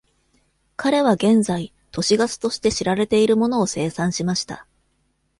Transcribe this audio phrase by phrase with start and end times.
[0.77, 4.65] 彼は現在都市ガスとして知られているものを生産しました。